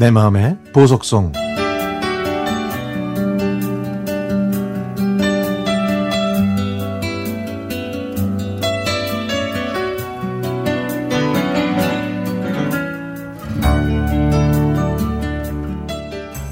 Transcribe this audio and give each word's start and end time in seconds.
내 0.00 0.10
마음의 0.10 0.56
보석성 0.72 1.30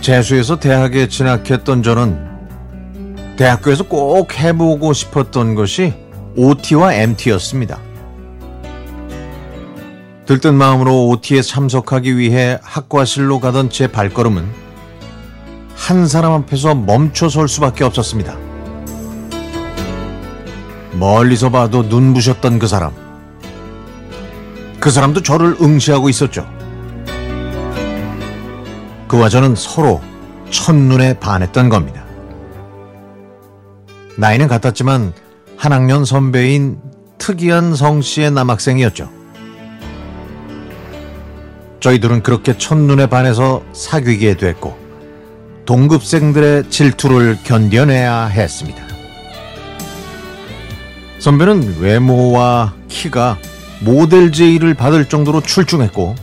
재수에서 0.00 0.60
대학에 0.60 1.08
진학했던 1.08 1.82
저는 1.82 3.36
대학교에서 3.36 3.88
꼭 3.88 4.38
해보고 4.38 4.92
싶었던 4.92 5.56
것이 5.56 5.94
OT와 6.36 6.94
MT였습니다. 6.94 7.91
들뜬 10.26 10.54
마음으로 10.54 11.08
OT에 11.08 11.42
참석하기 11.42 12.16
위해 12.16 12.58
학과실로 12.62 13.40
가던 13.40 13.70
제 13.70 13.88
발걸음은 13.88 14.46
한 15.74 16.06
사람 16.06 16.32
앞에서 16.32 16.76
멈춰 16.76 17.28
설 17.28 17.48
수밖에 17.48 17.82
없었습니다. 17.82 18.36
멀리서 20.92 21.50
봐도 21.50 21.82
눈부셨던 21.82 22.60
그 22.60 22.68
사람. 22.68 22.92
그 24.78 24.90
사람도 24.90 25.22
저를 25.22 25.56
응시하고 25.60 26.08
있었죠. 26.08 26.46
그와 29.08 29.28
저는 29.28 29.56
서로 29.56 30.00
첫눈에 30.50 31.18
반했던 31.18 31.68
겁니다. 31.68 32.04
나이는 34.16 34.46
같았지만 34.46 35.12
한 35.56 35.72
학년 35.72 36.04
선배인 36.04 36.80
특이한 37.18 37.74
성씨의 37.74 38.30
남학생이었죠. 38.30 39.21
저희들은 41.82 42.22
그렇게 42.22 42.56
첫눈에 42.56 43.06
반해서 43.06 43.62
사귀게 43.72 44.36
됐고 44.36 44.78
동급생들의 45.66 46.70
질투를 46.70 47.38
견뎌내야 47.42 48.26
했습니다. 48.26 48.82
선배는 51.18 51.80
외모와 51.80 52.74
키가 52.88 53.36
모델 53.80 54.30
제의를 54.30 54.74
받을 54.74 55.08
정도로 55.08 55.40
출중했고 55.40 56.14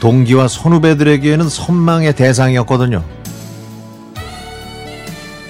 동기와 0.00 0.48
선후배들에게는 0.48 1.48
선망의 1.48 2.14
대상이었거든요. 2.14 3.02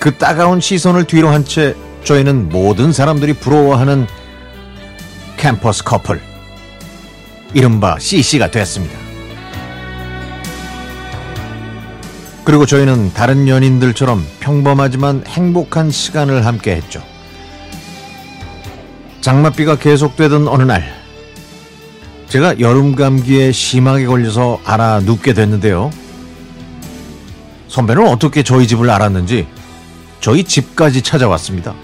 그 0.00 0.16
따가운 0.16 0.60
시선을 0.60 1.04
뒤로 1.04 1.28
한 1.28 1.44
채 1.44 1.76
저희는 2.02 2.48
모든 2.48 2.92
사람들이 2.92 3.34
부러워하는 3.34 4.08
캠퍼스 5.36 5.84
커플 5.84 6.20
이른바 7.54 7.98
CC가 7.98 8.50
됐습니다. 8.50 8.98
그리고 12.44 12.66
저희는 12.66 13.12
다른 13.12 13.46
연인들처럼 13.46 14.26
평범하지만 14.40 15.24
행복한 15.28 15.90
시간을 15.90 16.44
함께 16.44 16.72
했죠. 16.74 17.02
장맛비가 19.20 19.76
계속되던 19.76 20.48
어느 20.48 20.64
날, 20.64 20.82
제가 22.28 22.58
여름 22.58 22.96
감기에 22.96 23.52
심하게 23.52 24.06
걸려서 24.06 24.58
알아 24.64 25.00
눕게 25.00 25.34
됐는데요. 25.34 25.90
선배는 27.68 28.08
어떻게 28.08 28.42
저희 28.42 28.66
집을 28.66 28.90
알았는지 28.90 29.46
저희 30.20 30.42
집까지 30.42 31.02
찾아왔습니다. 31.02 31.74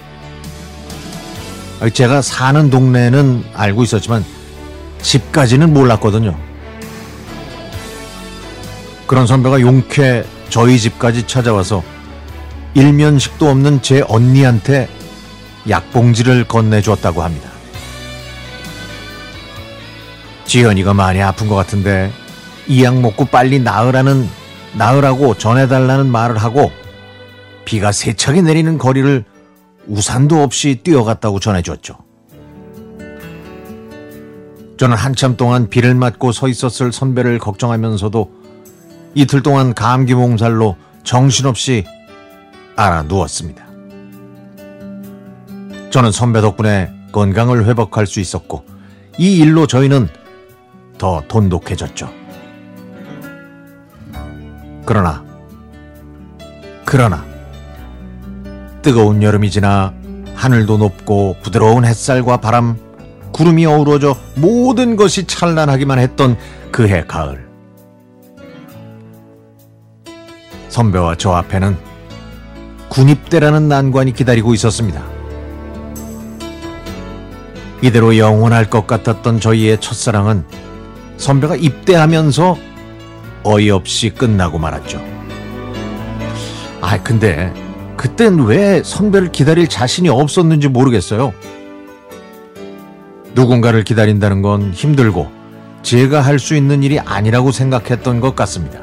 제가 1.92 2.20
사는 2.22 2.68
동네는 2.70 3.44
알고 3.54 3.84
있었지만 3.84 4.24
집까지는 5.02 5.72
몰랐거든요. 5.72 6.36
그런 9.06 9.26
선배가 9.26 9.60
용케 9.60 10.24
저희 10.50 10.78
집까지 10.78 11.26
찾아와서 11.26 11.82
일면식도 12.74 13.48
없는 13.48 13.82
제 13.82 14.02
언니한테 14.06 14.88
약봉지를 15.68 16.44
건네주었다고 16.44 17.22
합니다. 17.22 17.50
지연이가 20.46 20.94
많이 20.94 21.20
아픈 21.22 21.48
것 21.48 21.54
같은데 21.56 22.10
이 22.66 22.82
약 22.82 23.00
먹고 23.00 23.24
빨리 23.26 23.58
나으라는 23.58 24.28
나으라고 24.74 25.34
전해달라는 25.36 26.06
말을 26.10 26.36
하고 26.38 26.70
비가 27.64 27.92
세차게 27.92 28.42
내리는 28.42 28.76
거리를 28.78 29.24
우산도 29.86 30.42
없이 30.42 30.80
뛰어갔다고 30.82 31.40
전해줬죠. 31.40 31.96
저는 34.78 34.96
한참 34.96 35.36
동안 35.36 35.68
비를 35.68 35.94
맞고 35.96 36.30
서 36.30 36.46
있었을 36.46 36.92
선배를 36.92 37.40
걱정하면서도 37.40 38.32
이틀 39.14 39.42
동안 39.42 39.74
감기 39.74 40.14
몸살로 40.14 40.76
정신없이 41.02 41.84
알아 42.76 43.02
누웠습니다. 43.02 43.66
저는 45.90 46.12
선배 46.12 46.40
덕분에 46.40 46.92
건강을 47.10 47.66
회복할 47.66 48.06
수 48.06 48.20
있었고 48.20 48.64
이 49.18 49.38
일로 49.38 49.66
저희는 49.66 50.08
더 50.96 51.24
돈독해졌죠. 51.26 52.08
그러나, 54.86 55.24
그러나, 56.84 57.24
뜨거운 58.82 59.24
여름이 59.24 59.50
지나 59.50 59.92
하늘도 60.34 60.78
높고 60.78 61.36
부드러운 61.42 61.84
햇살과 61.84 62.36
바람, 62.36 62.78
구름이 63.38 63.66
어우러져 63.66 64.16
모든 64.34 64.96
것이 64.96 65.24
찬란하기만 65.24 66.00
했던 66.00 66.36
그해 66.72 67.04
가을. 67.06 67.46
선배와 70.70 71.14
저 71.18 71.30
앞에는 71.30 71.76
군입대라는 72.88 73.68
난관이 73.68 74.12
기다리고 74.14 74.54
있었습니다. 74.54 75.04
이대로 77.80 78.18
영원할 78.18 78.68
것 78.68 78.88
같았던 78.88 79.38
저희의 79.38 79.80
첫사랑은 79.80 80.44
선배가 81.16 81.54
입대하면서 81.54 82.58
어이없이 83.44 84.10
끝나고 84.10 84.58
말았죠. 84.58 85.00
아, 86.80 87.00
근데 87.04 87.54
그땐 87.96 88.40
왜 88.46 88.82
선배를 88.82 89.30
기다릴 89.30 89.68
자신이 89.68 90.08
없었는지 90.08 90.66
모르겠어요. 90.66 91.32
누군가를 93.42 93.84
기다린다는 93.84 94.42
건 94.42 94.72
힘들고 94.72 95.30
제가 95.82 96.20
할 96.20 96.40
수 96.40 96.56
있는 96.56 96.82
일이 96.82 96.98
아니라고 96.98 97.52
생각했던 97.52 98.18
것 98.18 98.34
같습니다. 98.34 98.80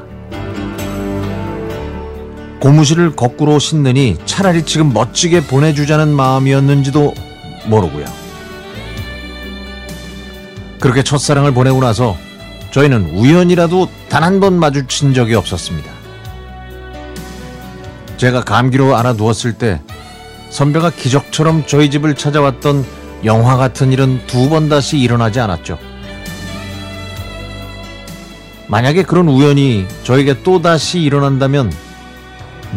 고무실을 2.60 3.14
거꾸로 3.14 3.58
신느니 3.58 4.16
차라리 4.24 4.62
지금 4.64 4.94
멋지게 4.94 5.42
보내주자는 5.42 6.08
마음이었는지도 6.08 7.12
모르고요. 7.66 8.06
그렇게 10.80 11.02
첫사랑을 11.02 11.52
보내고 11.52 11.80
나서 11.80 12.16
저희는 12.70 13.10
우연이라도 13.14 13.88
단 14.08 14.22
한 14.24 14.40
번 14.40 14.54
마주친 14.58 15.12
적이 15.12 15.34
없었습니다. 15.34 15.90
제가 18.16 18.42
감기로 18.42 18.96
알아 18.96 19.12
누웠을 19.12 19.52
때 19.52 19.80
선배가 20.48 20.90
기적처럼 20.90 21.64
저희 21.66 21.90
집을 21.90 22.14
찾아왔던 22.14 22.84
영화 23.24 23.56
같은 23.56 23.92
일은 23.92 24.20
두 24.26 24.48
번 24.48 24.68
다시 24.68 24.98
일어나지 24.98 25.40
않았죠. 25.40 25.78
만약에 28.68 29.02
그런 29.04 29.28
우연이 29.28 29.86
저에게 30.02 30.42
또 30.42 30.60
다시 30.60 31.00
일어난다면 31.00 31.72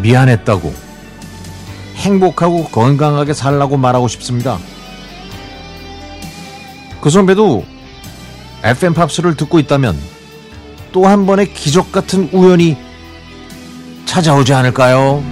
미안했다고 0.02 0.74
행복하고 1.96 2.66
건강하게 2.66 3.34
살라고 3.34 3.78
말하고 3.78 4.08
싶습니다. 4.08 4.58
그 7.02 7.10
선배도 7.10 7.66
FM 8.64 8.94
팝스를 8.94 9.36
듣고 9.36 9.60
있다면 9.60 9.98
또 10.92 11.06
한 11.08 11.26
번의 11.26 11.54
기적 11.54 11.92
같은 11.92 12.30
우연이 12.34 12.76
찾아오지 14.06 14.54
않을까요? 14.54 15.24